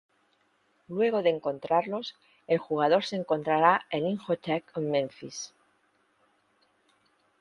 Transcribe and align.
Luego 0.87 1.21
de 1.21 1.29
encontrarlos, 1.29 2.15
el 2.47 2.57
jugador 2.57 3.03
se 3.03 3.17
encontrará 3.17 3.85
a 3.91 3.97
Imhotep 3.97 4.63
en 4.75 4.89
Menfis. 4.89 5.53